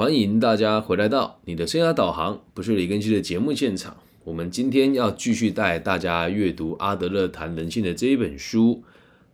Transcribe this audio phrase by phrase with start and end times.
[0.00, 3.98] 欢迎大家回来到你的生涯导航，不是李根熙的节目现场。
[4.24, 8.82] 我们今天要继续带大家阅读阿德勒谈人性的这一本书。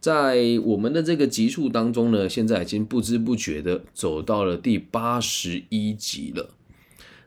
[0.01, 6.51] 在我们的这个集数当中呢，现在已经不知不觉的走到了第八十一集了。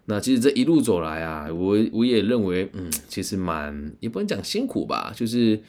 [0.07, 5.61] 那其实这一路走来啊，我我也认为，嗯，其实蛮也不能讲辛苦吧，就是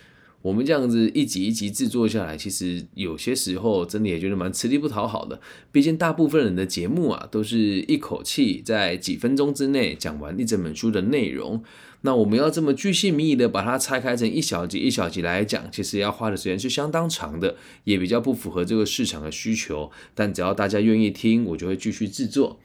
[0.43, 5.39] 我们这样子一集一集制作下来，其实有些时候真的也觉得蛮吃力不讨好的。
[5.71, 11.63] 毕竟大部分人的节目啊，都是一口气在几分钟之内讲完一整本书的内容。
[12.03, 19.91] 那我们要这么巨细靡遗的把它拆开成一小集一小集来讲，其实要花的时间是相当长的，也比较不符合这个市场的需求。
[20.15, 22.59] 但只要大家愿意听，我就会继续制作。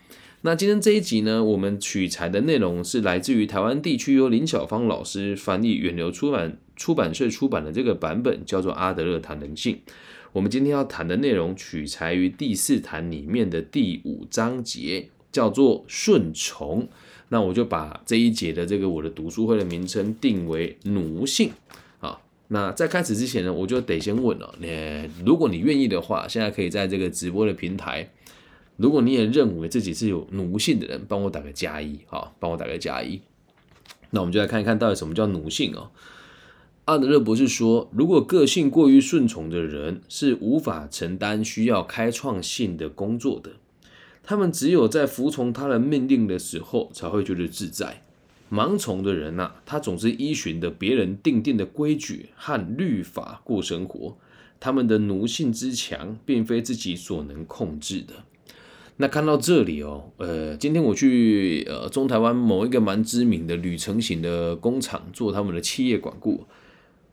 [0.43, 9.75] 那今天这一集呢，我们取材的内容是来自于台湾地区由林小芳老师翻译，远流出版出版社出版的这个版本，叫做《阿德勒谈人性》。
[10.31, 16.87] 我们今天要谈的内容取材于第四谈里面的第五章节，叫做顺从。
[17.29, 21.51] 那我就把这一节的这个我的读书会的名称定为奴性。
[21.99, 28.09] 好，那在开始之前呢，我就得先问了，你如果你愿意的话，现在可以在这个直播的平台。
[28.77, 33.21] 如果你也认为自己是有奴性的人，帮我打个加一，好，帮我打个加一。
[34.11, 35.89] 那我们就来看一看到底什么叫奴性哦。
[36.85, 43.53] 阿德勒博士说，如果个性过于顺从的人是无法承担需要开创性的工作的，
[44.21, 48.03] 他们只有在服从他人命令的时候才会觉得自在。
[48.51, 54.15] 盲从的人呐，他总是依循的别人定定的规矩和律法过生活，
[54.59, 58.13] 他们的奴性之强，并非自己所能控制的。
[58.97, 66.45] 那看到这里哦，呃，今天我去呃中台湾某一个蛮知名的旅程型的工厂做他们的企业管顾，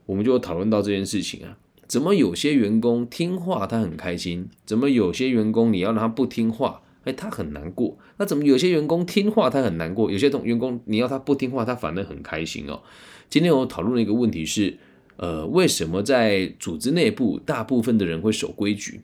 [0.06, 7.96] 我们就讨论到这件事情啊，怎么有些员工听话他很开心，怎么有些员工你要让他不听话，哎，他很难过。
[8.18, 12.82] 那怎么有些员工听话他很难过，有些同员工你要他不听话他反而很开心哦。
[13.28, 14.78] 今天我讨论的一个问题是，
[15.16, 19.02] 呃，为什么在组织内部大部分的人会守规矩？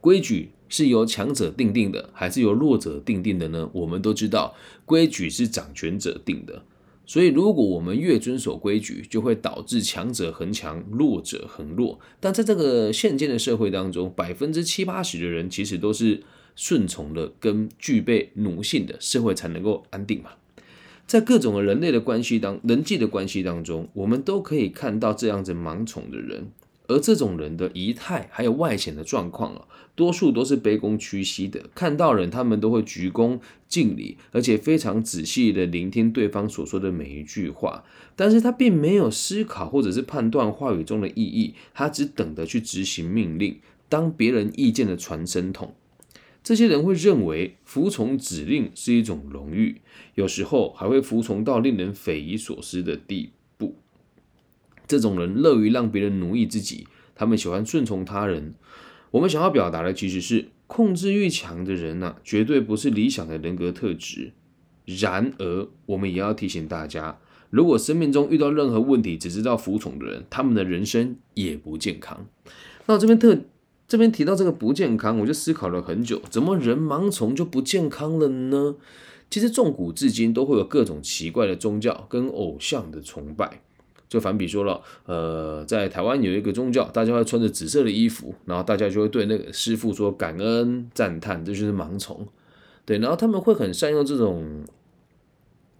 [0.00, 0.50] 规矩。
[0.66, 3.70] 是由强者定定的，还是由弱者定定的呢？
[3.72, 6.64] 我们都知道，规矩是掌权者定的。
[7.06, 12.00] 所以，如果我们越遵守规矩，就会导致强者恒强，弱者恒弱。
[12.18, 16.22] 但在这个现今的社会当中，百分之七八十的人其实都是
[16.56, 20.30] 顺从的，跟具备奴性的社会才能够安定嘛。
[21.06, 26.50] 在各种人类的关系当人际的关系当中，我们都可以看到这样子盲从的人。
[26.86, 31.70] 而这种人的仪态还有外显的状况啊，多数都是卑躬屈膝的。
[31.74, 37.84] 看到人，他们都会鞠躬敬礼，而且非常仔细的聆听对方所说的每一句话。
[38.14, 43.58] 但是他并没有思考或者是判断话语中的意义，他只等着去执行命令，
[43.88, 45.74] 当别人意见的传声筒。
[46.42, 49.80] 这些人会认为服从指令是一种荣誉，
[50.16, 53.32] 有时候还会服从到令人匪夷所思的地步。
[54.86, 58.54] 这种人乐于让别人奴役自己，他们喜欢顺从他人。
[59.12, 64.32] 我们想要表达的其实是控制欲强的人呢，绝对不是理想的人格特质。
[64.84, 67.18] 然而，我们也要提醒大家，
[67.48, 72.26] 如果生命中遇到任何问题，只知道服从的人，他们的人生也不健康。
[72.86, 73.38] 那我这边特
[73.88, 78.76] 这边提到这个不健康，我就思考了很久，怎么人盲从就不健康了呢？
[79.30, 83.62] 其实，从古至今都会有各种奇怪的宗教跟偶像的崇拜。
[84.14, 92.24] 就反比说了，呃，在台湾有一个宗教，大家会穿着紫色的衣服，然后大家就会对那个师傅说感恩赞叹，这就是盲从，
[92.84, 94.62] 对，然后他们会很善用这种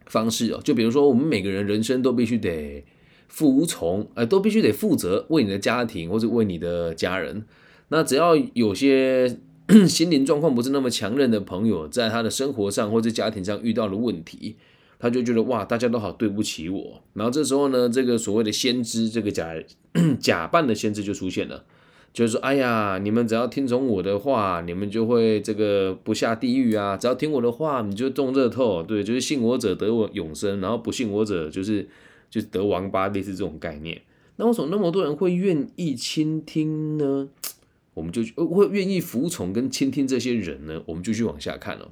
[0.06, 2.84] 方式哦，就比如说我们每个人人生都必须得
[3.28, 7.44] 服从，呃，都必须得负责为你的家庭或者为你的家人，
[7.90, 9.38] 那只要有些
[9.86, 14.56] 心灵状况不是那么强韧的朋友，在他的生活上或者家庭上遇到了问题。
[15.04, 17.02] 他就觉得哇，大家都好对不起我。
[17.12, 19.54] 然后这时候呢，这个所谓的先知，这个假
[20.18, 21.62] 假扮的先知就出现了，
[22.14, 26.96] 就是说，哎呀，你们只要听从我的话，你们就会这个不下地狱啊。
[26.96, 28.82] 只要听我的话，你就中热透。
[28.82, 31.86] 对，就是信我者得我永生，然后不信我者就是
[32.30, 34.00] 就得王八，类似这种概念。
[34.36, 37.28] 那为什么那么多人会愿意倾听呢？
[37.92, 40.82] 我们就会愿意服从跟倾听这些人呢？
[40.86, 41.90] 我们就去往下看了。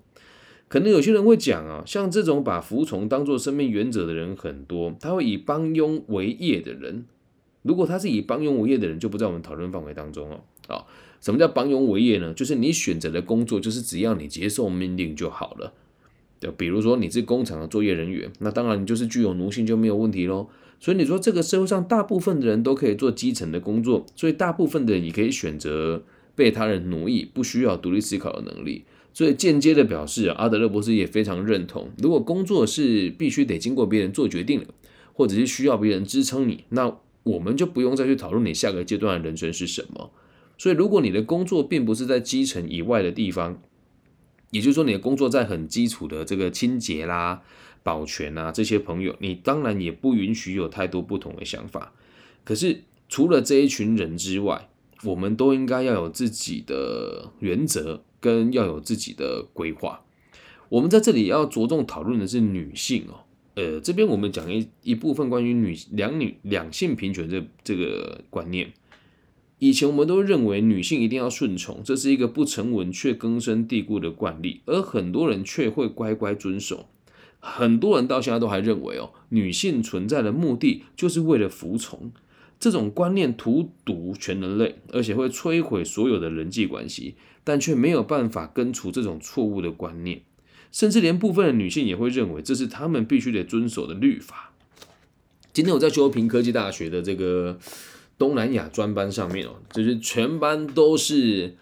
[0.72, 7.04] 可能有些人会讲啊，像这种把服从当做生命原则的人很多，他会以帮佣为业的人。
[7.60, 10.40] 如果他是以帮佣为业的人，就不在我们讨论范围当中哦。
[10.68, 10.86] 啊，
[11.20, 12.32] 什么叫帮佣为业呢？
[12.32, 15.74] 就是你选择的工作，就是只要你接受命令就好了。
[16.40, 20.48] 对，比如说你是工厂的作业人员，那当然你就是具有奴性就没有问题喽。
[20.80, 26.02] 所以你说这个社会上大部分的人都可以做基层的工作，所以大部分的人你可以选择
[26.34, 28.86] 被他人奴役，不需要独立思考的能力。
[29.14, 34.68] 所以间接的表示，阿德勒博士也非常认同，如果工作是必须得经过别人做决定的，
[35.12, 40.10] 或者是需要别人支撑你，那我们就不用再去讨论你下个阶段的人生是什么。
[40.58, 43.60] 所以，如果你的工作并不是在基层以外的地方，
[44.50, 47.42] 也就是说，你的工作在很基础的这个清洁啦、
[47.82, 51.92] 保全啊这些朋友，你当然也不允许有太多不同的想法。
[52.44, 54.68] 可是，除了这一群人之外，
[55.04, 60.04] 我们都应该要有自己的原则，跟要有自己的规划。
[60.68, 63.24] 我们在这里要着重讨论的是女性哦，
[63.56, 68.72] 呃，这边我们讲一一部分关于女两女两性平权这这个观念。
[69.58, 76.86] 以前我们都认为女性一定要顺从，这是一个不成文却根深蒂固的惯例，而很多人却会乖乖遵守。
[77.38, 82.12] 很多人到现在都还认为哦，女性存在的目的就是为了服从。
[82.62, 90.22] 这种观念荼毒全人类，而且会摧毁所有的人际关系，但却没有办法根除这种错误的观念，
[90.70, 94.52] 甚至连部分的女性也会认为这是他们必须得遵守的律法。
[95.52, 97.58] 今天我在修平科技大学的这个。
[98.18, 101.56] 东南亚专班上面哦，就是全班都是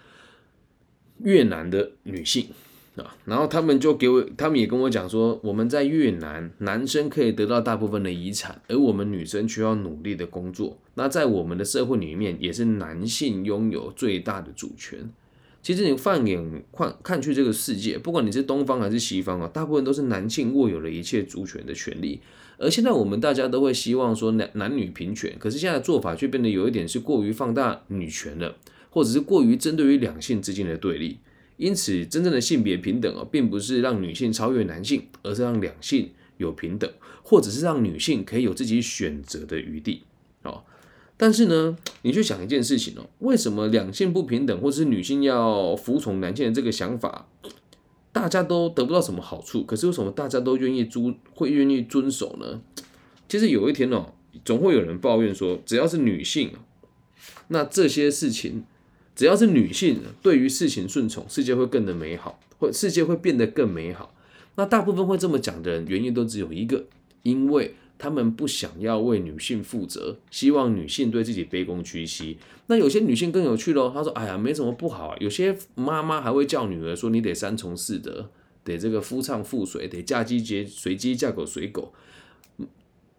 [1.23, 2.49] 越南的女性
[2.97, 10.77] 啊，然后他们就给我，他们也跟我讲说，我们在越南，男生可以得到大部分的遗产，而我们女生需要努力的工作。
[10.95, 15.11] 那在我们的社会里面，也是男性拥有最大的主权。
[15.63, 22.21] 其实你放眼看看去这个世界，不管你是东方还是西方啊，大部分都是男性握有了一切主权的权利。
[22.59, 28.57] 而现在我们大家都会希望说男男女平权，可是现在的做法却变得有一点是过于放大女权了，
[28.91, 31.19] 或者是过于针对于两性之间的对立。
[31.61, 36.91] 因此，真正的性别平等哦，并不是让女性超越男性，而是让两性有平等，
[37.23, 40.05] 或者是让女性可以有自己选择的余地
[40.43, 40.65] 哦。
[41.19, 47.29] 但是呢，你去想一件事情哦，为什么两性不平等，或者是女性要服从男性的这个想法？
[48.11, 52.63] 大家都得不到什么好处，可是为什么大家都愿意遵会愿意遵守呢？
[53.29, 54.15] 其实有一天哦，
[54.47, 56.53] 总会有人抱怨说，只要是女性，
[57.49, 58.65] 那这些事情，
[59.21, 64.15] 只要是女性对于事情顺从，世界会更的美好，或世界会变得更美好。
[64.55, 66.87] 那大部分会这么讲的人，原因都只有一个，
[67.25, 67.75] 因为。
[67.99, 72.39] 他们不想要为女性负责，希望女性对自己卑躬屈膝。
[72.69, 78.31] 那有些女性更有趣喽，她说：“哎呀，没什么不好啊。”有些妈妈还会叫女儿说：“你得三从四德，
[78.65, 81.93] 得这个夫唱妇随，得嫁鸡随随鸡，嫁狗随狗。”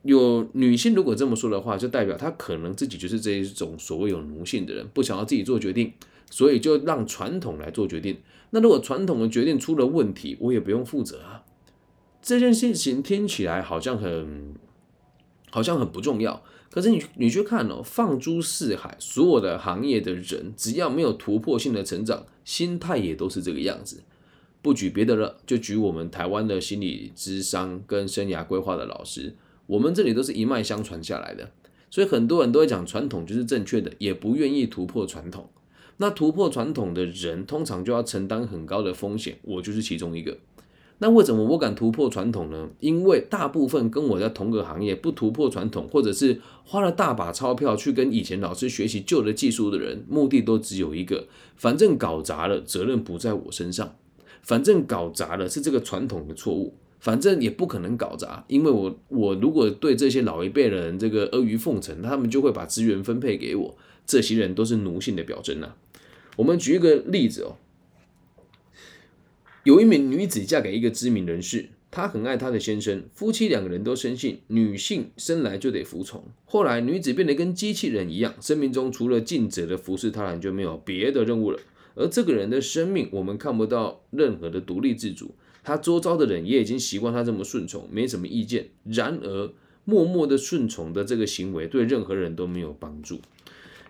[0.04, 5.94] 有女性如果这么说的话，就代表她可能自己就是这一种所谓有奴性的人，不想要自己做决定，
[6.30, 8.18] 所以就让传统来做决定。
[8.52, 11.44] 那如果传统的决定出了问题，我也不用负责啊。
[12.22, 14.56] 这件事情听起来好像很。
[15.54, 24.02] 好像很不重要，可是你你去看哦，放诸四海，所有的行业的人，只要没有突破性的成长，心态也都是这个样子。
[24.62, 29.36] 不举别的了，就举我们台湾的心理智商跟生涯规划的老师，
[29.72, 31.50] 我们这里都是一脉相传下来的，
[31.90, 35.48] 所以很多人都会讲传统就是正确的，也不愿意突破传统。
[35.96, 40.38] 那突破传统的人，通常就要承担很高的风险，我就是其中一个。
[40.98, 42.70] 那为什么我敢突破传统呢？
[42.82, 53.96] 因为大部分跟我在同个行业不突破传统，或者是花了大把钞票去跟以前老师学习旧的技术的人，目的都只有一个：反正搞砸了，责任不在我身上；
[54.42, 63.78] 反正搞砸了是这个传统的错误，反正也不可能搞砸，因为我我如果对这些老一辈的人这个阿谀奉承，他们就会把资源分配给我。
[64.06, 65.74] 这些人都是奴性的表征呐。
[66.38, 67.58] 我们举一个例子哦。
[69.64, 76.24] 有一名女子嫁给一个知名人士，她很爱她的先生，夫妻两个人都深信女性生来就得服从。
[76.46, 81.60] 后来，女子变得跟机器人一样，生命中除了尽责的服侍他人，就没有别的任务了。
[81.96, 85.34] 而这个人的生命，我们看不到任何的独立自主。
[85.64, 88.70] 他周遭的人也已经习惯他这么顺从，没什么意见。
[88.84, 89.54] 然而，
[89.86, 93.20] 默默的顺从的这个行为，对任何人都没有帮助。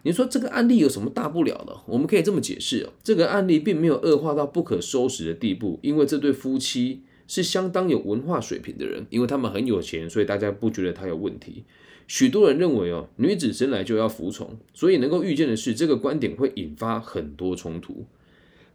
[0.04, 1.78] 你说这个案例有什么大不了的？
[1.86, 11.64] 我们可以这么解释哦，这个案例并没有恶化到不可收拾的地步，因为这对夫妻是相当有文化水平的人，因为他们很有钱，所以大家不觉得他有问题。
[12.08, 18.06] 许多人认为哦，女子生来就要服从，所以能够预见的是，这个观点会引发很多冲突。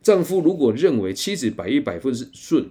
[0.00, 2.70] 丈夫如果认为妻子百依百顺是顺，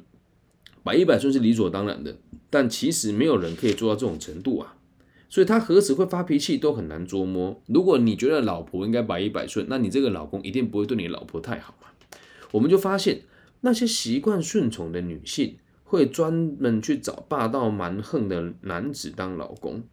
[0.86, 2.16] 百依百顺是理所当然的，
[2.52, 4.78] 但其实没有人可以做到这种程度啊。
[5.28, 7.60] 所以他何时会发脾气都很难捉摸。
[7.66, 11.88] 如果你觉得老婆应该百依百顺，那你这个老公一定不会对你老婆太好嘛。
[12.52, 13.22] 我们就发现
[13.62, 19.84] 那些习惯顺从的女性会专门去找霸道蛮横的男子当老公，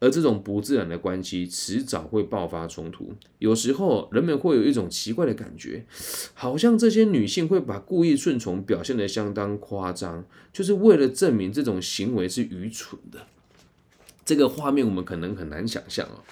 [0.00, 3.12] 而这种不自然的关系，迟早会爆发冲突。
[3.38, 5.84] 有时候，人们会有一种奇怪的感觉，
[6.34, 13.26] 好像这些女性会把故意顺从表现得相当夸张，就是为了证明这种行为是愚蠢的。
[14.24, 16.22] 这个画面我们可能很难想象哦。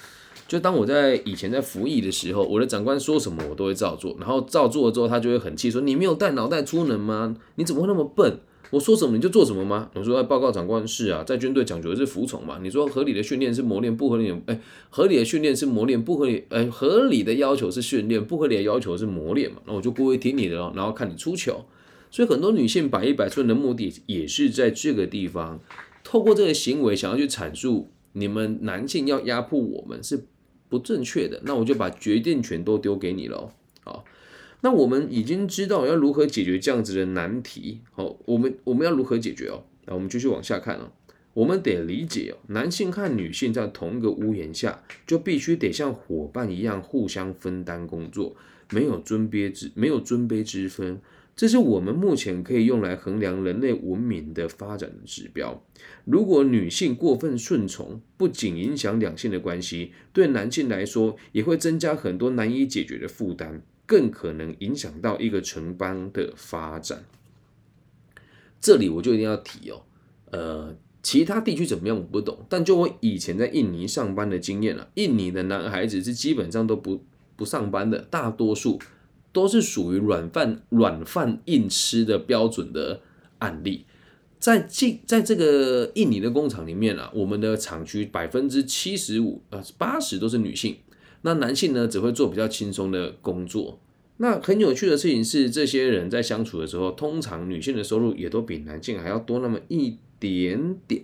[0.47, 7.37] 就当我在以前在服役的时候，我的长官说什么我都会照做，然后照做了之后，他就会很气，说你没有带脑袋出门吗？
[7.57, 8.39] 你怎么会那么笨？
[8.71, 9.91] 我说什么你就做什么吗？
[9.95, 12.59] 我说报告长官是啊，在军队讲究的是服从嘛。
[12.63, 19.59] 你说合理的训练是磨练，不合理的哎，合理的训练是磨练，不合理哎，合理的要求是训练，不合理的要求是磨练嘛。
[19.67, 21.65] 那我就不会听你的了，然后看你出糗。
[22.11, 25.61] 所以很多女性百依百顺的目的也是在这个地方，
[26.03, 30.27] 透过这个行为想要去阐述你们男性要压迫我们是
[30.69, 31.41] 不正确的。
[31.45, 33.53] 那我就把决定权都丢给你了，
[34.67, 39.63] 那我们已经知道要如何解决这样子的难题，好，我们我们要如何解决哦？
[39.85, 40.91] 那我们继续往下看哦。
[41.35, 48.35] 我们得理解哦，男性和女性在同一个屋檐下，就必须得像伙伴一样互相分担工作，
[48.73, 51.01] 没有尊卑之没有尊卑之分。
[51.37, 55.63] 这是我们目前可以用来衡量人类文明的发展的指标。
[56.05, 63.63] 如果女性过分顺从，不仅影响两性的关系，对男性来说也会增加很多难以解决的负担。
[63.87, 67.05] 更可能影响到一个城邦的发展。
[68.61, 69.83] 这里我就一定要提哦，
[70.33, 77.05] 呃，其他地区怎么样我不懂，但就我以前在印尼上班的经验了，印尼的男孩子是基本上都不
[77.37, 78.81] 不上班的，大多数
[79.33, 83.03] 都是属于软饭软饭硬吃的标准的
[83.39, 83.85] 案例。
[84.39, 90.77] 在进在这个印尼的工厂里面啊，我们的厂区百分之七十五呃八十都是女性。
[91.27, 93.81] 那男性呢，只会做比较轻松的工作。
[94.19, 101.03] 那很有趣的事情是，这些人在相处的时候，通常女性的收入也都比男性还要多那么一点点。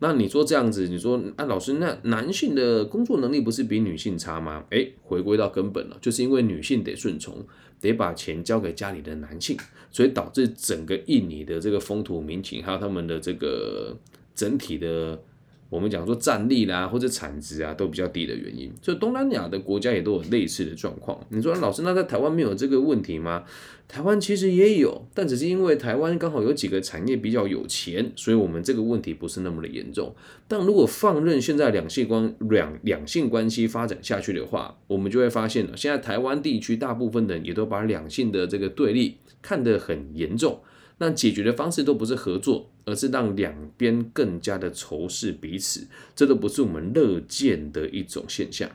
[0.00, 4.64] 那你说这样子，你说啊，老师，那男性的工作能力不是比女性差吗？
[4.70, 7.46] 诶，回归到根本了，就是因为女性得顺从，
[7.80, 9.56] 得把钱交给家里的男性，
[9.92, 13.96] 所以导致整个印尼的这个风土民情，还有他们的这个
[14.34, 15.22] 整体的。
[15.70, 21.18] 我们讲说战力啦，或者产值啊，都比较低的原因，所以东南亚的国家也都有类似的状况。
[21.30, 23.44] 你说老师，那在台湾没有这个问题吗？
[23.86, 30.14] 台湾其实也有，但只是因为台湾刚好有几个产业比较有钱，所以我们这个问题不是那么的严重。
[30.46, 40.60] 但如果放任现在两性关两两性关系发展下去的话，我们就会发现了，现在台湾地区大部分人也都把两性的这个对立看得很严重。
[41.02, 48.70] 那解决的方式都不是合作，而是让两边更加的仇视彼此，这都不是我们乐见的一种现象。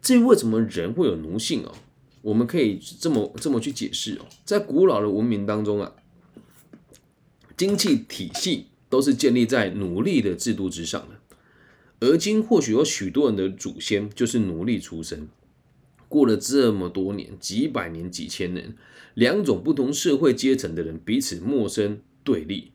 [0.00, 1.74] 至于为什么人会有奴性哦，
[2.22, 5.92] 我们可以这么这么去解释哦，在古老的文明当中啊，
[7.56, 15.28] 经济体系都是建立在奴隶的制度之上的，而今或许有许多人的祖先就是奴隶出身。
[16.10, 18.74] 过了这么多年，几百年、几千年，
[19.14, 22.72] 两种不同社会阶层的人彼此陌生对立，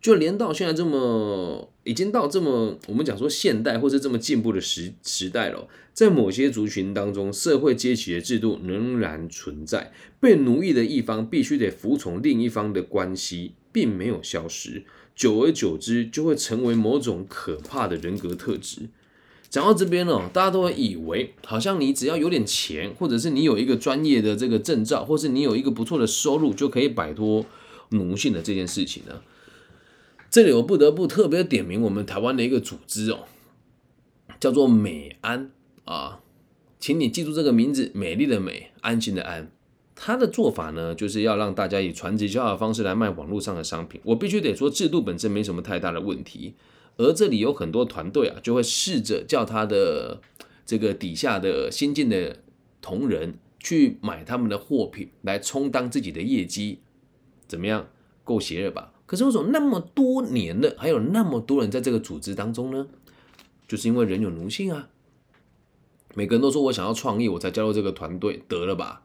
[0.00, 14.82] 就连到现在这么已经到这么我们讲说现代或者这么进步的时时代了，在某些族群当中，社会阶级的制度仍然存在，被奴役的一方必须得服从另一方的关系，并没有消失，
[15.14, 18.88] 久而久之就会成为某种可怕的人格特质。
[19.52, 27.44] 讲到这边呢，大家都会以为好像你只要有点钱，或者是你有一个专业的这个证照，或是你有一个不错的收入，就可以摆脱
[27.90, 29.20] 奴性的这件事情呢。
[30.30, 33.24] 这里我不得不特别点名我们台湾的一个组织哦，
[34.40, 35.50] 叫做美安
[35.84, 36.20] 啊，
[36.80, 39.52] 请你记住这个名字，美丽的美，安心的安。
[39.94, 44.00] 他的做法呢，就是要让大家以传直销的方式来卖网络上的商品。
[44.04, 46.54] 我必须得说，制度本身没什么太大的问题。
[46.96, 50.20] 而这里有很多团队啊，就会试着叫他的
[50.64, 52.38] 这个底下的新进的
[52.80, 56.80] 同仁去买他们的货品来充当自己的业绩，
[57.46, 57.88] 怎么样？
[58.24, 58.92] 够邪恶吧？
[59.04, 62.86] 可是为什么那么多年了，还有那么多人在这个组织当中呢？
[63.66, 64.88] 就是因为人有奴性啊。
[66.14, 69.02] 每个人都说我想要创业，我才加入这个团队，得了吧？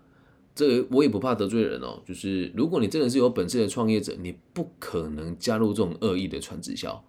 [0.53, 2.01] 这个我也不怕得罪人哦。
[2.05, 7.03] 就是如果你真的是有本事的创业者，你不可能加入这种恶意的传直销。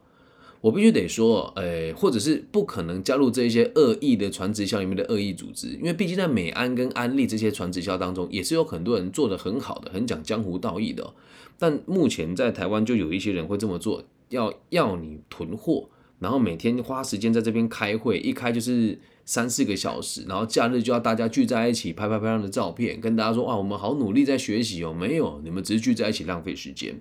[0.60, 11.14] 我必须得说，诶，或者是不可能加入这些恶意的传直销里面的恶意组织，因为毕竟在美安跟安利这些传直销当中，也是有很多人做的很好的，很讲江湖道义的。
[11.58, 15.88] 但目前在台湾就有一些人会这么做，要要你囤货，
[16.18, 27.00] 然后每天花时间在这边开会，一开就是三四个小时，然后假日就要大家聚在一起拍拍漂亮的照片，跟大家说哇，我们好努力在学习哦，没有，你们只是聚在一起浪费时间。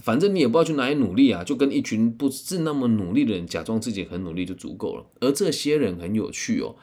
[0.00, 5.04] 反正你也不知道去哪里努力啊，就跟一群不是那么努力的人假装自己很努力就足够了。
[5.20, 6.76] 而这些人很有趣哦，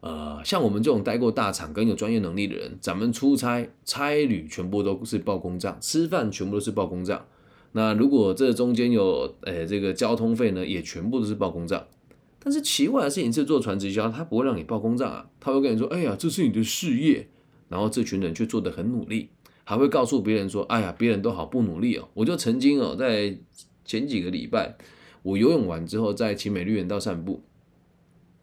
[0.00, 7.24] 呃，像我们这种待过大厂跟有专业能力的人，咱们出差差旅全部都是报公账，吃饭全部都是报公账。
[7.72, 11.86] 那如果这中间有诶这个交通费呢，也全部都是报公账。
[12.38, 17.28] 但是奇怪的事情是，做传直销他不会让你报公账啊，他会跟你说：“哎呀，这是你的事业。”
[17.70, 19.28] 然后这群人却做得很努力。
[19.64, 23.36] 还会告诉别人说：“哎呀，别人都好不努力哦。”我就曾经哦，在
[23.84, 24.76] 前几个礼拜，
[25.22, 27.42] 我游泳完之后，在奇美绿园道散步，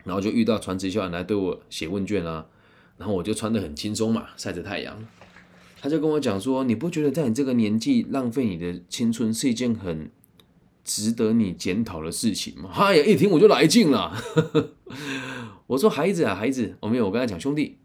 [0.03, 2.47] 然后就遇到传直销人来对我写问卷啊。
[2.97, 5.05] 然后我就穿得很轻松嘛，晒着太阳。
[5.81, 10.11] 他就跟我讲说：“你不觉得在你这个年纪浪费你的青春是一件很
[10.83, 14.13] 值得你检讨的事情吗？”哎呀，一听我就来劲了。
[15.67, 17.77] 我说：“孩子啊，孩子，我没有，我跟他讲，兄弟。”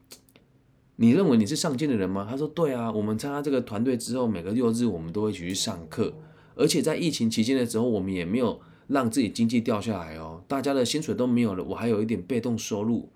[0.97, 2.27] 你认为你是上进的人吗？
[2.29, 6.15] 他说：“对啊，我们参加这个团队之后，每个六日我们都会一起去上课，
[6.55, 13.11] 而且在疫情期间的时候，我们也没有让自己经济掉下来哦，大家的薪水都没有了，我还有一点被动收入。”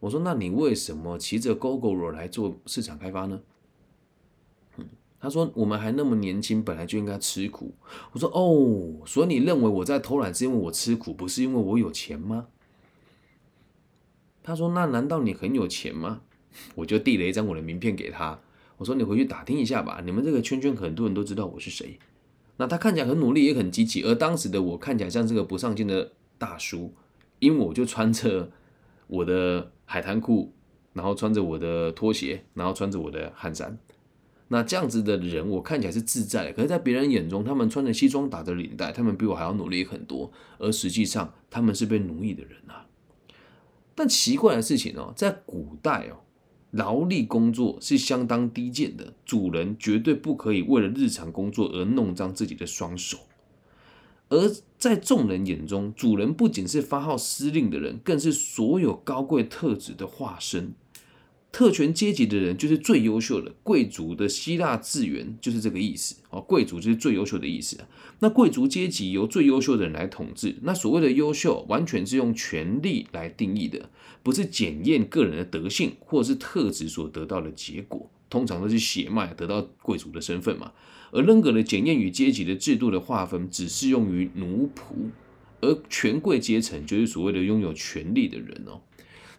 [0.00, 3.40] 我说：“那你为什么骑着 GoGo 来做市场开发呢？”
[5.20, 7.74] 他说：“我们还那么年轻，本来就应该吃苦。”
[8.12, 12.46] 我说：“哦，所以你认为我在偷懒是因为我吃苦，不是因为我有钱吗？”
[14.42, 16.22] 他说：“那难道你很有钱吗？”
[16.74, 18.38] 我就递了一张我的名片给他，
[18.76, 21.98] 我说：“你回去打听一下吧，你们这个圈圈很多人都知道我是谁。”
[22.58, 26.92] 那他看起来很努力，也很积极，而当时的我看起来像是个不上进的大叔，
[27.38, 28.50] 因为我就穿着
[29.06, 30.52] 我的海滩裤，
[30.92, 33.78] 然后穿着我的拖鞋，然后穿着我的汗衫。
[34.48, 42.84] 那这样子的人，我看起来是自在的，可是，在别人眼中，他们穿着西装打着领带，他们比我还要努力很多，而实际上他们是被奴役的人啊。
[43.94, 46.20] 但奇怪的事情哦，在古代哦。
[46.72, 53.18] 劳力工作是相当低贱的，主人绝对不可以为了日常工作而弄脏自己的双手。
[54.28, 54.48] 而
[54.78, 60.72] 在众人眼中，主人不仅是发号施令的人，更是所有高贵特质的化身。
[61.52, 66.40] 特权阶级的人就是最优秀的，贵族的希腊字源就是这个意思哦。
[66.40, 67.76] 贵族就是最优秀的意思。
[68.20, 73.90] 那贵族阶级由最优秀的人来统治，那所谓的优秀，完全是用权力来定义的，
[74.22, 78.08] 不是检验个人的德性或者是特质所得到的结果。
[78.28, 80.70] 通常都是血脉得到贵族的身份嘛。
[81.10, 85.10] 而任何的检验与阶级的制度的划分，只适用于奴仆，
[85.60, 88.82] 而权贵阶层就是所谓的拥有权力的人哦。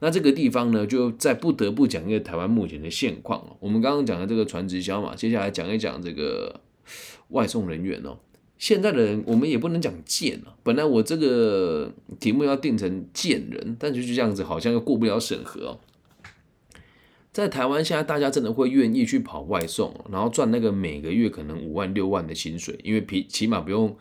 [0.04, 3.56] 那这个地方呢，就在不得不讲一个台湾目前的现况。
[3.60, 6.60] 我们刚刚讲的这个传直销嘛，接下来讲一讲这个
[7.30, 8.18] 外送人员哦。
[8.58, 15.80] 现在的人我们也不能讲贱了，本来我这个题目要定成贱人，但就是这样子，好像又过不了审核哦。
[17.32, 23.96] 在台湾现在大家真的会愿意去跑外送，然后赚那个每个月可能五万六万的薪水，因为起起码不用。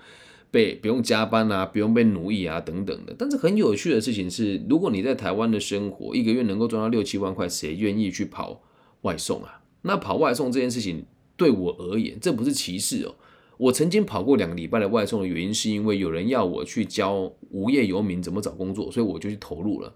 [0.50, 3.14] 被不用加班啊，不用被奴役啊，等等的。
[3.16, 8.60] 但是很有趣的事情是，如果你在台湾的生活，一个月能够赚到六七万块，谁愿意去跑
[9.02, 9.62] 外送啊？
[9.82, 11.04] 那跑外送这件事情
[11.36, 13.14] 对我而言，这不是歧视哦。
[13.56, 19.94] 我曾经跑过两个礼拜的外送的原因，是因为有人要我去教无业游民怎么找工作，所以我就去投入了。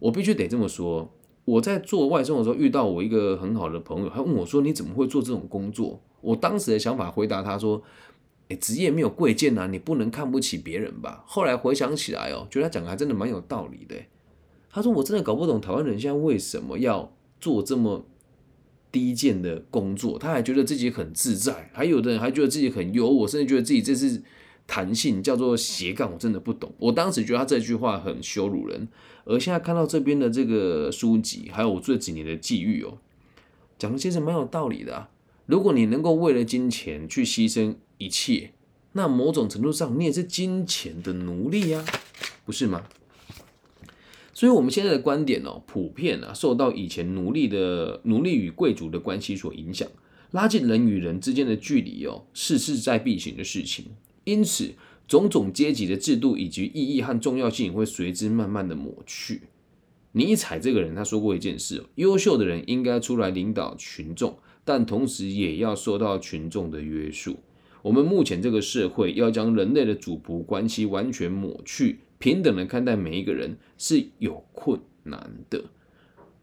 [0.00, 1.10] 我必须得这么说，
[1.44, 7.82] 我在做外送的时候遇到我一个很好的朋友，他问我说：“你怎么会做这种工作？”我当时的想法回答他说。
[8.48, 11.22] 哎，职业没有贵贱呐，你不能看不起别人吧？
[11.26, 13.94] 后来回想起来哦，觉得他讲的还真的蛮有道理的。
[14.70, 18.04] 他说：“我真的搞不懂台湾人现在为什么要做这么
[18.92, 24.22] 低贱的工作，他还觉得自己很自在，还有的人还觉得自己很优，我甚至觉得自己这是
[24.66, 26.12] 弹性，叫做斜杠。
[26.12, 26.72] 我真的不懂。
[26.78, 28.88] 我当时觉得他这句话很羞辱人，
[29.24, 32.98] 而现在看到这边的这个书籍，还有我这几年的际遇哦，
[33.78, 35.10] 讲的其实蛮有道理的啊。
[35.48, 38.52] 如果你能够为了金钱去牺牲。”一切，
[38.92, 41.84] 那某种程度上，你也是金钱的奴隶呀，
[42.46, 42.84] 不是吗？
[44.32, 49.88] 所以，我们现在的观点哦，普遍啊，受到以前奴隶的奴隶与贵族的关系所影响，
[50.30, 53.86] 拉近人与人之间的距离哦，是势在必行的事情。
[54.22, 54.74] 因此，
[55.08, 59.42] 种种阶级的制度以及意义和重要性会随之慢慢的抹去。
[60.12, 67.38] 尼采这个人他说过一件事：优秀的人应该出来领导群众，但同时也要受到群众的约束。
[67.80, 75.64] 我们目前这个社会要将人类的主仆关系完全抹去，平等的看待每一个人是有困难的。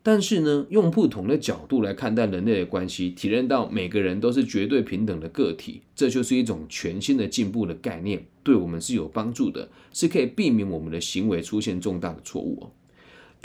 [0.01, 12.71] 但是呢，用不同的角度来看待人类的关系，体认到每个人都是绝对平等的个体，这就是一种全新的进步的概念，对我们是有帮助的，是可以避免我们的行为出现重大的错误。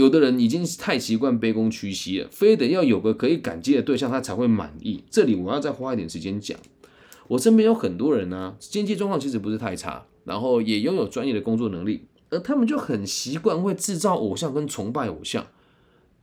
[0.00, 5.04] 有的人已经太习惯卑躬屈膝了，非得要有个可以感激的对象，他才会满意。
[5.10, 6.58] 这里我要再花一点时间讲。
[7.28, 15.46] 我身边有很多人呢，经济状况其实不是太差，然后也拥有专业的工作能力，而他们就很习惯会制造偶像跟崇拜偶像。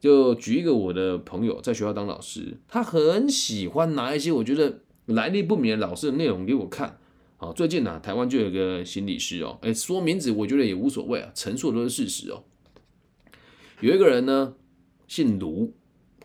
[0.02, 6.98] 就举一个我的朋友在学校当老师，他很喜欢拿一些我觉得来历不明的老师的内容给我看。
[7.38, 12.44] 好，最近呢，台湾就有个心理师哦，哎，说名字我觉得也无所谓啊，陈述都是事实哦。
[13.80, 14.56] 有一个人呢，
[15.08, 15.74] 姓卢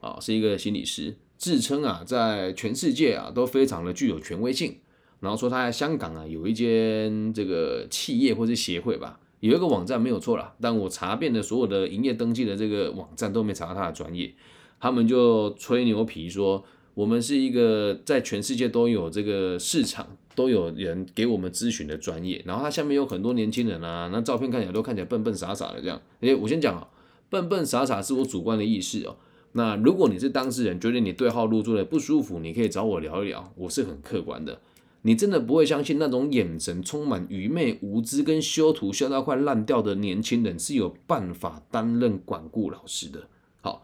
[0.00, 1.16] 啊，是一个心理师。
[1.36, 4.76] 自称啊，在全世界啊都非常的具有权威性，
[5.20, 14.32] 然后说他在香港啊有一间这个企业或是协会吧，有一个网站没有错啦，但我查遍了所有的营业登记的这个网站都没查到他的专业，
[14.78, 26.88] 他们就吹牛皮说我们是一个在全世界都有这个市场，都有人给我们咨询的专业，然后他下面有很多年轻人啊，那照片看起来都看起来笨笨傻傻的这样，诶，我先讲啊，
[27.32, 29.16] 笨笨傻傻是我主观的意识哦。
[29.52, 34.60] 那如果你是当事人，觉得你对号入座的不舒服，你可以找我聊一聊，我是很客观的。
[35.00, 43.26] 你真的不会相信那种眼神充满愚昧、无知跟修图修到快烂掉的年轻人是有办法担任管顾老师的。
[43.62, 43.82] 好，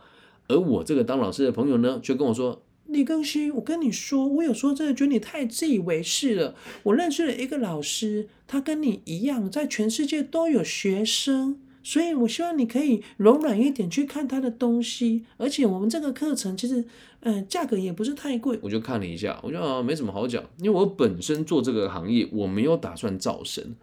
[0.49, 6.55] 而我这个当老师的朋友呢，却跟我说：“李更新，我跟你说，我有时候真的觉得你太自以为是了。
[6.83, 16.85] 我认识了一个老师，他跟你一样，在全世界都有学生。”所以，我希望你可以柔软一点去看他的东西，而且我们这个课程其实，
[17.21, 18.59] 嗯，价格也不是太贵。
[18.63, 23.77] 我就看了一下，我觉得没什么好讲，因为我本身做这个行业，我没有打算造神，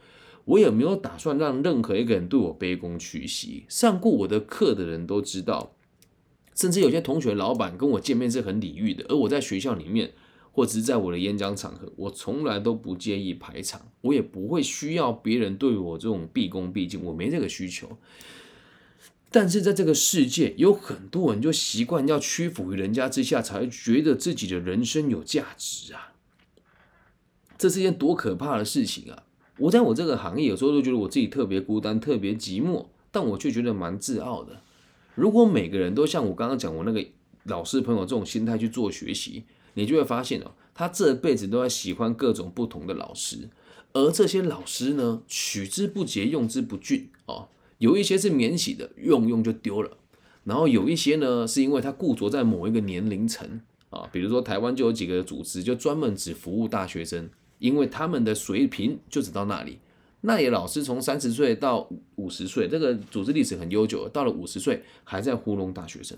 [0.45, 3.65] 我也没有打算让任何一个人对我卑躬屈膝。
[3.67, 5.73] 上过我的课的人都知道，
[6.53, 10.11] 甚至有些同学、老板跟我见面是很礼遇的，而我在学校里面。
[10.55, 17.97] 或者是在我的演讲场合，我从来都不介意排场，我也不会需要别人对我这种毕恭毕敬，我没这个需求。
[19.29, 26.13] 但是在这个世界，有很多人就习惯要屈服于人家之下，才觉得自己的人生有价值啊！
[27.57, 29.23] 这是一件多可怕的事情啊！
[29.57, 34.61] 我在我这个行业，有时候都觉得我自己特别孤单、特别寂寞，但我却觉得蛮自傲的。
[35.15, 37.05] 如果每个人都像我刚刚讲我那个
[37.43, 39.43] 老师朋友这种心态去做学习，
[39.75, 43.49] 你就会发现哦，他这辈子都在喜欢各种不同的老师，
[43.93, 47.47] 而这些老师呢，取之不竭，用之不尽哦。
[47.77, 49.91] 有一些是免洗的，用用就丢了；
[50.45, 59.79] 然后有一些呢，是因为他固着在某一个年龄层啊，比如说台湾就有几个组织，就专门只服务大学生，因为他们的水平就只到那里。
[60.21, 66.17] 那也老师从三十岁到五十岁，这个组织历史很悠久，到了五十岁还在糊弄大学生。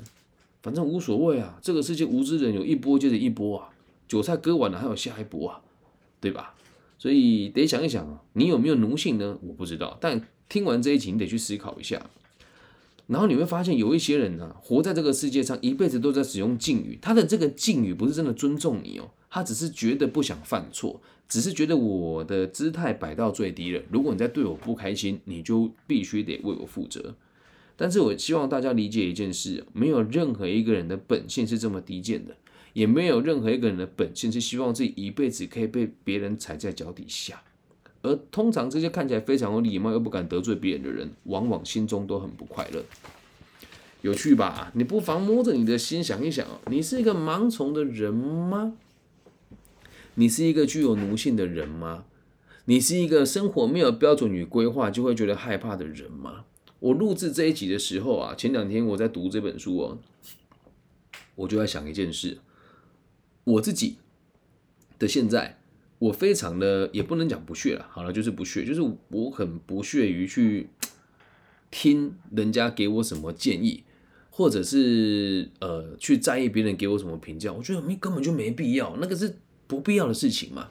[0.68, 3.70] 反正无所谓啊，这个世界无知人有一波接着一波啊，
[4.06, 5.62] 韭菜割完了还有下一波啊，
[6.20, 6.56] 对吧？
[6.98, 9.40] 所以得想一想啊，你有没有奴性呢？
[9.44, 12.10] 我不知道，但听完这一集你得去思考一下。
[13.06, 21.00] 然后你会发现有一些人呢，活在这个世界上一辈子都在使用敬语，他的这个敬语不是真的尊重你哦，他只是觉得不想犯错，
[21.30, 27.16] 只是觉得我的姿态摆到最低了，如果你在对我不开心，你就必须得为我负责。
[27.78, 32.36] 但是我希望大家理解一件事：没有任何一个人的本性是这么低贱的，
[32.74, 37.44] 也没有任何一个人的本性是希望自己一辈子可以被别人踩在脚底下。
[38.02, 42.84] 而通常这些看起来非常有礼貌又不敢得罪别人的人，往往心中都很不快乐。
[44.02, 44.72] 有趣吧？
[44.76, 48.74] 你不妨摸着你的心想一想你是一个盲从的人吗？
[50.16, 52.06] 你是一个具有奴性的人吗？
[52.66, 56.46] 你是一个生活没有标准与规划就会觉得害怕的人吗？
[56.80, 59.98] 我录制这一集的时候啊，前两天我在读这本书哦，
[61.36, 62.38] 我就在想一件事，
[63.44, 63.98] 我自己
[65.00, 65.60] 的现在，
[66.00, 70.70] 我非常的也不能讲不屑了，好了，就是不屑，就是我很不屑于去
[71.72, 73.84] 听人家给我什么建议，
[74.30, 79.36] 或者是呃去在意别人给我什么评价，我觉得没根本就没必要，那个是
[79.66, 80.70] 不必要的事情嘛。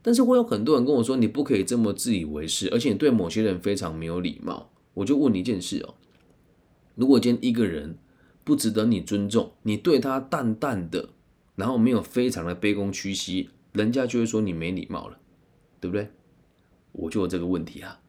[0.00, 4.70] 但是会有很多人跟我说，你不可以这么自以为是，而且对某些人非常没有礼貌。
[4.94, 5.94] 我就问你一件事哦，
[6.94, 7.98] 如果今天一个人
[8.44, 11.08] 不值得你尊重，你对他淡淡的，
[11.56, 15.18] 然后没有非常的卑躬屈膝，人家就会说你没礼貌了，
[15.80, 16.08] 对不对？
[16.92, 18.00] 我就有这个问题啊，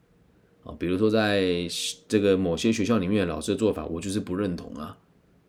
[0.64, 1.68] 啊，比如说在
[2.08, 4.98] 这个某些学校里面的老师的做法，我就是不认同啊，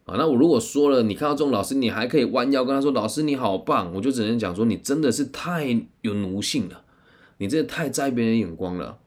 [0.06, 6.84] 啊，那我如果说了，你看到这种老师，你还可以弯腰跟他说，老师你好棒，我就只能讲说，你真的是太有奴性了，
[7.36, 9.00] 你真的太在意别人眼光了。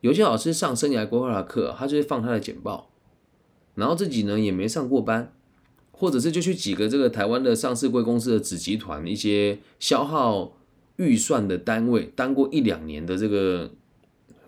[0.00, 2.90] 有些老师上生涯规划的课，他就会放他的简报，
[3.74, 5.32] 然后自己呢也没上过班，
[5.90, 10.56] 或者是就去几个这个台湾的上市贵公司的子集团一些消耗
[10.96, 13.70] 预算的单位，当过一两年的这个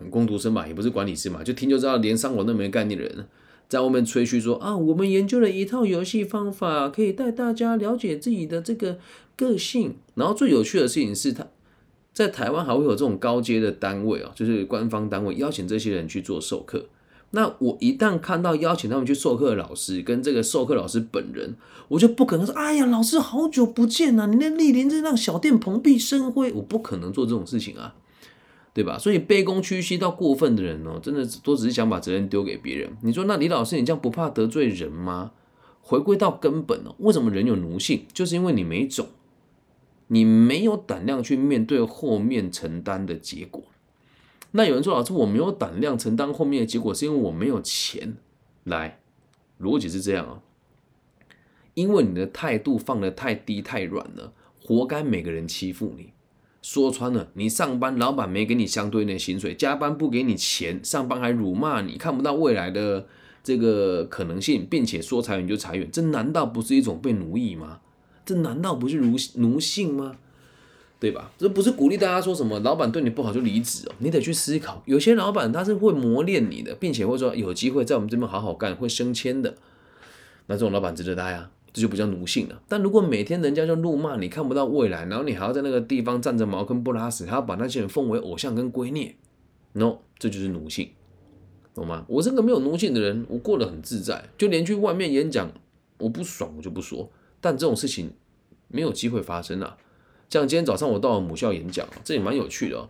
[0.09, 3.27] 工读生吧，也不是管理师嘛，就听就知道连上网都没概念的人，
[3.69, 8.97] 在外面吹嘘说啊，我们研究了一套游戏方法，可以带大家了解自己的这个
[9.35, 9.95] 个性。
[10.15, 11.47] 然后最有趣的事情是他
[12.13, 16.85] 在台湾还会有这种高阶的单位哦，就是官方单位邀请这些人去做授课。
[17.31, 21.55] 那我一旦看到邀请他们去授课的老师跟这个授课老师本人，
[21.87, 24.27] 我就不可能说：“哎呀，老师好久不见啊！
[24.27, 27.95] 你那莅临这让小店蓬荜生辉。”我不可能做这种事情啊，
[28.71, 28.99] 对吧？
[28.99, 32.95] 所以卑躬屈膝到过分的人哦，真的都只是想把责任丢给别人。
[33.01, 35.31] 你说那李老师，你这样不怕得罪人吗？
[35.81, 38.05] 回归到根本哦，为什么人有奴性？
[38.13, 39.07] 就是因为你没种，
[40.07, 43.63] 你没有胆量去面对后面承担的结果。
[44.51, 48.17] 那有人说老师，我没有胆量承担后面的结果，是因为我没有钱。
[48.65, 48.99] 来，
[49.59, 50.41] 逻辑是这样啊，
[51.73, 56.11] 因为你的态度放得太低太软了，活该每个人欺负你。
[56.61, 63.07] 说穿了，你上班老板没给你相对应的薪水，加班不给你钱，上班还辱骂你，看不到未来的
[63.43, 67.81] 这个可能性，并且说裁员就裁员，这难道不是一种被奴役吗？
[68.25, 70.17] 这难道不是奴奴性吗？
[70.99, 71.31] 对吧？
[71.37, 74.81] 这不是鼓励大家说什么老板对你不好就离职哦，你得去思考。
[74.85, 79.53] 有些老板他是会磨练你的，并且会说有机会在我们这边好好干，会升迁的。
[80.47, 82.61] 那这种老板值得待啊，这就不叫奴性了。
[82.69, 89.11] 但如果每天人家就怒骂你，看不到未来，然后你还要在那个地方站着茅坑不拉屎，还要把那些人奉为偶像跟圭臬
[89.73, 90.89] ，no，这就是奴性，
[91.73, 92.05] 懂吗？
[92.07, 95.51] 我是个没有奴性的人，我过得很自在，就连去外面演讲，
[95.97, 97.11] 我不爽我就不说。
[97.43, 98.13] 但这种事情
[98.69, 99.75] 没有机会发生啊。
[100.29, 102.87] 像今天早上我到了母校演讲，这也蛮有趣的哦。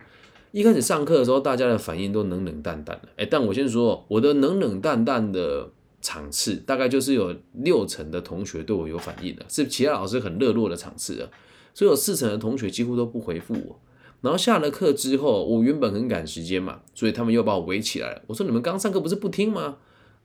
[0.52, 11.28] 一开始上课的时候，大家的反应都冷冷淡淡的，哎，但我先说，我的冷冷淡淡的场次，大概就是有六成的同学对我有反应的，是其他老师很热络的场次啊。
[11.74, 13.80] 所以有四成的同学几乎都不回复我。
[14.20, 18.22] 然后下了课之后，我原本很赶时间嘛，所以他们又把我围起来了。
[18.28, 19.76] 我说：“你们刚上课不是不听吗？”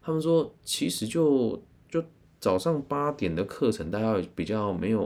[0.01, 1.61] 他们说：“其实就……”
[2.39, 5.01] 早上八点的课程，大家比较没有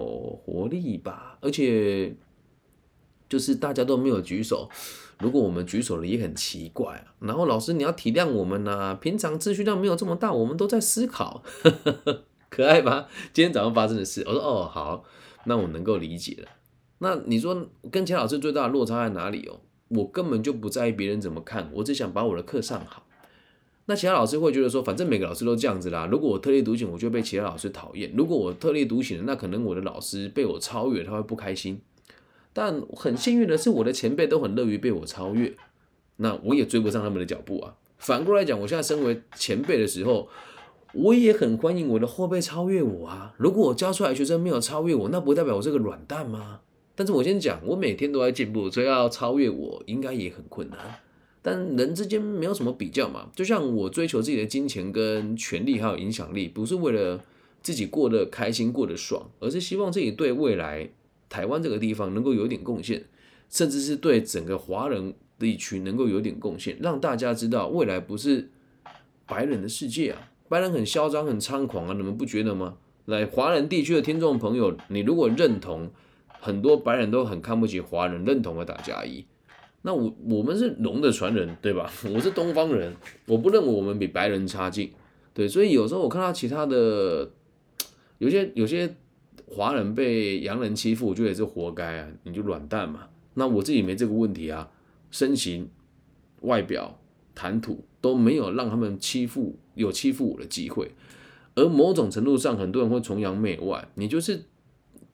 [0.46, 2.16] 活力吧，而且
[3.28, 4.70] 就是大家都没有举手。
[5.20, 7.16] 如果我们举手了，也很奇怪啊。
[7.20, 11.44] 然后老师你要体谅我们呐，平常秩序量没有这么大，我们都在思考，
[12.50, 13.08] 可爱吧？
[13.32, 15.04] 今天早上发生的事，我说哦好，
[15.46, 16.50] 那我能够理解了。
[17.00, 19.62] 那你说跟钱老师最大的落差在哪里哦？
[19.90, 23.03] 我根本就不在意别人怎么看，我只想把我的课上好。
[23.86, 26.08] 那其他老师会觉得说，反正每个老师都这样子啦。
[26.10, 31.82] 如果我特立独行，我就被其他老师讨厌；如果我特立独行那可能我的老师被我超越，他会不开心。
[32.54, 35.54] 但很幸运的是，我的前辈都很乐于被我超越，
[36.18, 37.76] 那我也追不上他们的脚步啊。
[37.98, 40.30] 反过来讲，我现在身为前辈的时候，
[40.94, 43.34] 我也很欢迎我的后辈超越我啊。
[43.38, 46.62] 如果我教出来学生没有超越我，那不代表我是个软蛋吗？
[46.96, 50.78] 但是我先讲，我每天都在进步，所以要超越我，应该也很困难。
[51.46, 57.22] 但人之间没有什么比较嘛，就像我追求自己的金钱跟权利还有影响力，不是为了
[57.62, 60.90] 自己过得开心过得爽，而是希望自己对未来
[61.28, 63.04] 台湾这个地方能够有点贡献，
[63.50, 68.50] 甚至是对整个华人地区能够有点贡献，让大家知道未来不是
[69.26, 72.78] 白人的世界啊，白人很嚣张很猖狂啊，你们不觉得吗？
[73.06, 75.92] 来华人地区的听众朋友，你如果认同
[76.40, 79.26] 很多白人都很看不起华人，认同的打加一。
[79.86, 81.92] 那我我们是龙的传人，对吧？
[82.14, 82.96] 我是东方人，
[83.28, 84.90] 我不认为我们比白人差劲，
[85.34, 87.30] 对，所以有时候我看到其他的
[88.18, 88.96] 有些有些
[89.46, 93.10] 华人被洋人欺负，我觉得也是活该啊，你就软蛋嘛。
[93.34, 94.72] 那我自己没这个问题啊，
[95.12, 95.70] 身形、
[96.44, 96.98] 外表、
[97.36, 100.92] 谈吐都没有让他们欺负有欺负我的机会，
[101.56, 104.46] 而某种程度上，很多人会崇洋媚外，你就是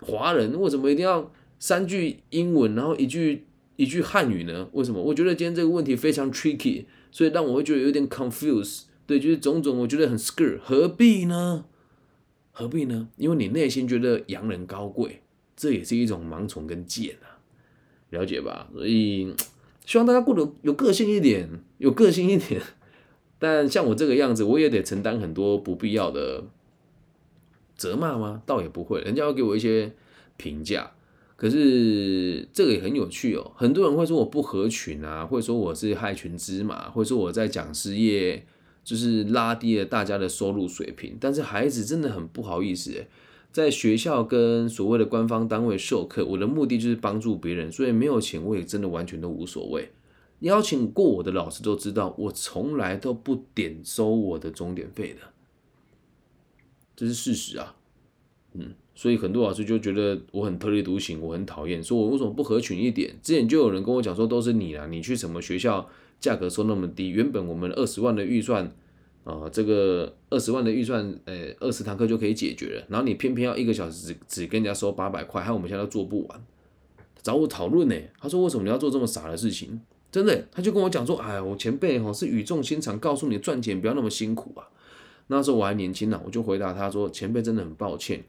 [0.02, 3.46] 华人，为什么一定要三句英文，然后一句？
[3.80, 4.68] 一句汉语呢？
[4.74, 5.02] 为什么？
[5.02, 8.82] 我觉得今天这个问题非常 tricky，所以让我会觉得有点 confuse。
[9.08, 10.60] 对，就是种种，我觉得很 scare。
[10.62, 11.64] 何必呢？
[12.52, 13.08] 何必呢？
[13.16, 15.22] 因为你内心觉得洋人高贵，
[15.56, 17.40] 这也是一种盲从跟贱啊，
[18.10, 18.70] 了解吧？
[18.74, 19.34] 所以
[19.86, 22.62] 希望大家过得有个性一点，有个性一点。
[23.40, 26.44] 但像我这个样子，我也得承担很多不必要的
[27.78, 28.44] 责骂吗？
[28.46, 29.94] 倒也不会，人家要给我一些
[30.36, 30.92] 评价。
[31.40, 38.46] 可是这个也很有趣哦，很多人会说我不合群啊，会说我是害群之马，会说我在讲师业
[38.84, 41.16] 就是拉低了大家的收入水平。
[41.18, 43.06] 但是孩子真的很不好意思
[43.54, 49.94] 在学校跟所谓的官方单位授课，我的目的就是帮助别人，所以没有钱我也真的完全都无所谓。
[50.42, 55.22] 邀请过我的老师都知道，我从来都不点收我的钟点费的，
[56.98, 57.78] 这是事实啊，
[58.52, 58.74] 嗯。
[59.00, 63.16] 所以很多老师就觉得我很特立独行，我很讨厌，说我为什么不合群一点？
[63.24, 65.88] 之前就有人跟我讲说，都是你啊，你去什么学校
[66.20, 67.08] 价格收那么低？
[67.08, 68.70] 原本我们二十万的预算
[69.24, 76.44] 啊，这个二十万的预算，呃，二十堂课就可以解决了，然后你偏偏要一个小时只只跟人家收八百块，害我们现在都做不完。
[77.22, 77.96] 找我讨论呢。
[78.20, 79.80] 他说为什么你要做这么傻的事情？
[80.12, 84.68] 真的，他就跟我讲说，哎，我前辈哈是语重心长告诉你赚钱不要那么辛苦啊。
[85.28, 88.24] 那时候我还年轻呢，我就回答他说，前辈真的很抱歉，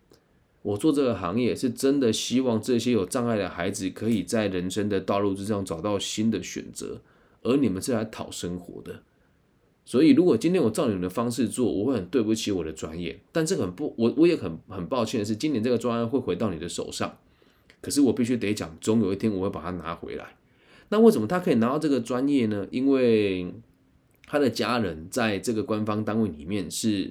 [0.63, 7.01] 我做这个行业是真的希望这些有障碍的孩子可以在人生的道路之上找到新的选择，
[7.43, 9.03] 而你们是来讨生活的。
[9.87, 13.19] 所以，如果今天我照你们的方式做，我会很对不起我的专业。
[13.33, 17.19] 但这很不，我我也很很抱歉的是，今年这个专案会回到你的手上。
[17.81, 20.37] 可是我必须得讲，总有一天我会把它拿回来。
[20.91, 22.69] 那为什么他可以拿到这个专业呢？
[22.71, 23.53] 因为
[24.27, 27.11] 他的家人在这个官方单位里面是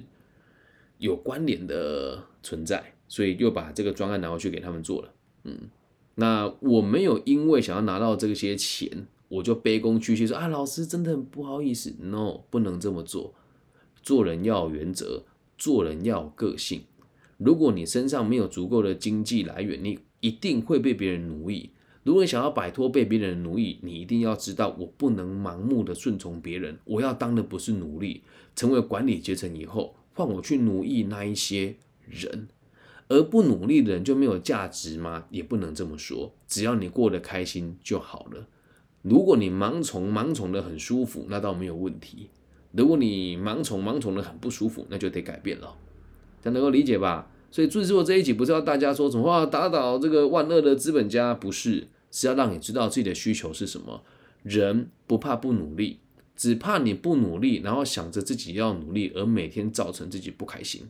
[0.98, 5.12] 有关联的存在，所以又把这个专案拿回去给他们做了。
[5.44, 5.58] 嗯，
[6.14, 9.06] 那我没有因为想要拿到这些钱。
[9.28, 13.32] 我就卑躬屈膝说啊，老师真的很不好意思，no，不能这么做。
[14.02, 15.22] 做人要有原则，
[15.56, 16.82] 做人要有个性。
[17.36, 21.70] 如果你身上没有足够的经济来源，你一定会被别人奴役。
[22.02, 26.76] 如果你想要摆脱被别人奴役，你一定要知道，我不能盲目的顺从别人。
[26.84, 28.22] 我要当的不是奴隶。
[28.56, 31.76] 成为管理阶层以后，换我去奴役那一些
[32.08, 32.48] 人，
[33.10, 35.24] 而不努力的人就没有价值吗？
[35.30, 36.32] 也不能这么说。
[36.46, 38.46] 只要你过得开心就好了。
[39.02, 42.28] 如果你盲从盲从的很舒服，那倒没有问题；
[42.70, 45.74] 如果你盲从盲从的很不舒服，那就得改变了。
[46.40, 47.28] 这样能够理解吧？
[47.50, 54.02] 所以制作这一集不是要大家说什么打倒这个万恶的资本家，不是，是要让你知道自己的需求是什么。
[54.44, 55.98] 人不怕不努力，
[56.36, 60.88] 只怕你不努力，然后想着自己要努力，而每天造成自己不开心。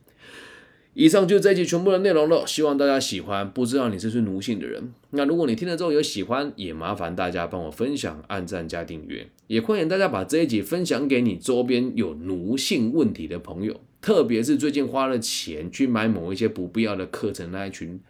[0.94, 3.48] 以上就是这一集全部的内容了，希望大家喜欢。
[3.48, 4.92] 不知道你是不是奴性的人？
[5.10, 18.00] 那如果你听了之后有喜欢，也麻烦大家帮我分享、按赞加订阅，也欢迎大家把这一集分享给你周边有奴性问题的朋友，特别是最近花了钱去买某一些不必要的课程那一群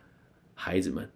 [0.54, 1.08] 孩子们。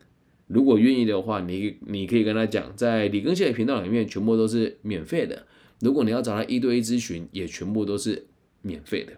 [0.47, 5.47] 如果愿意的话，你你可以跟他讲，在李根宪的频道里面全部都是免费的。
[5.81, 8.27] 如果你要找他一对一咨询，也全部都是
[8.61, 9.15] 免费的，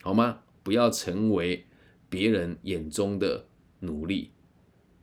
[0.00, 0.38] 好吗？
[0.62, 1.64] 不要成为
[2.08, 3.46] 别人眼中的
[3.80, 4.30] 奴隶，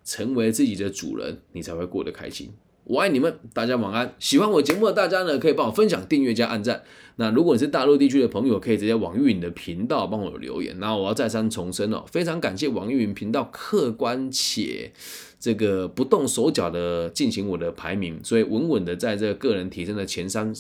[0.04, 2.54] 成为自己的主人，你才会过得开心。
[2.86, 4.16] 我爱你们，大家晚安。
[4.18, 6.84] 喜欢我节目的大家呢，可以帮我分享、订阅加按赞。
[7.18, 10.80] 那如果你是大陆地区的朋友，可以直接网易云的频道帮我留言。
[10.80, 14.92] 那我要再三重申哦，非常感谢网易云频道客观且
[15.40, 20.52] 这个不动手脚的进行我的排名，所以稳稳的在这个个人提升的前三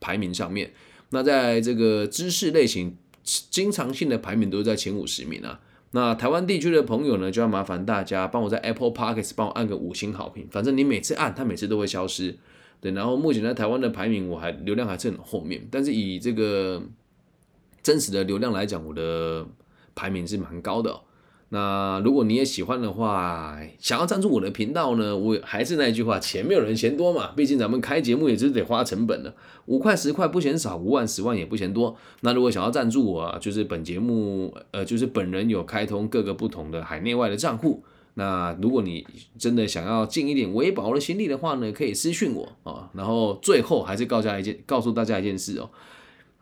[0.00, 0.72] 排名上面。
[1.10, 2.96] 那在这个知识类型。
[3.50, 5.60] 经常性的排名都是在前五十名啊。
[5.90, 10.46] 那台湾地区的朋友呢，就要麻烦大家帮我在 Apple Podcast 帮我按个五星好评。
[10.50, 12.36] 反正你每次按，它每次都会消失。
[12.80, 16.82] 对，然后目前在台湾的排名，我还流量还是很后面，但是以这个
[17.82, 19.46] 真实的流量来讲，我的
[19.94, 21.00] 排名是蛮高的。
[21.48, 25.16] 那如果你也喜欢的话，想要赞助我的频道呢？
[25.16, 27.28] 我还是那句话，钱没有人嫌多嘛。
[27.36, 29.32] 毕竟咱们开节目也是得花成本的，
[29.66, 31.96] 五块十块不嫌少，五万十万也不嫌多。
[32.22, 37.84] 那如果想要赞助我，就是本节目，呃，就是本人有开通各个不同的海内外的账户。
[38.14, 39.06] 那如果你
[39.38, 42.90] 真的想要尽一点微薄的心力的话呢，可以私信我啊。
[42.94, 45.70] 然后最后还是告家一件，告诉大家一件事哦，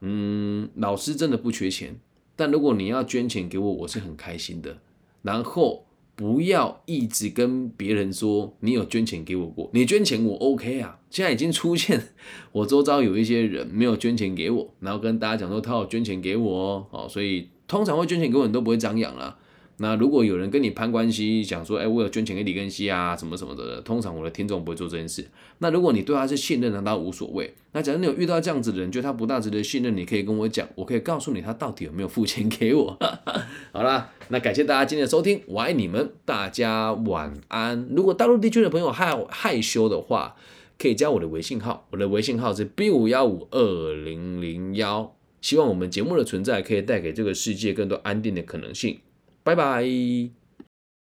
[0.00, 1.94] 嗯，老师真的不缺钱，
[2.36, 4.78] 但如果你要捐钱给我，我是很开心的。
[5.24, 11.00] 然后不要一直跟别人说你有捐钱给我过，你捐钱我 OK 啊。
[11.10, 12.08] 现在已经出现
[12.52, 19.38] 我周遭有一些人没有捐钱给我，然后跟大家讲说他有捐钱给我哦，所以通常会捐钱给我，你都不会张扬了。
[19.78, 25.26] 那如果有人跟你攀关系，讲说，哎，我有捐钱给李根熙啊，什么什么的，通常我的听众不会做这件事。
[25.58, 27.52] 那如果你对他是信任的，那无所谓。
[27.72, 32.96] 那假如你有遇到这样子的人，觉得他不大值得信任，你可以跟我讲，我可以告诉你他到底有没有付钱给我。
[33.72, 37.88] 好啦，那感谢大家今天的收听，我爱你们，大家晚安。
[37.90, 40.36] 如果大陆地区的朋友害害羞的话，
[40.78, 45.16] 可以加我的微信号，我的微信号是 B 五幺五二零零幺。
[45.40, 49.00] 希望我们节目的存在可以带给这个世界更多安定的可能性。
[49.44, 50.43] 拜拜。